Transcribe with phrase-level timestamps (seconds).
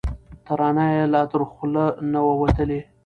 [0.45, 2.81] ترانه یې لا تر خوله نه وه وتلې